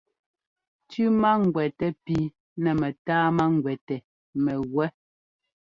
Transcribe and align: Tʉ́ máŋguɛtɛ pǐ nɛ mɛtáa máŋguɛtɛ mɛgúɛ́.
Tʉ́ 0.89 1.05
máŋguɛtɛ 1.21 1.87
pǐ 2.03 2.15
nɛ 2.61 2.69
mɛtáa 2.81 3.25
máŋguɛtɛ 3.37 3.95
mɛgúɛ́. 4.43 4.87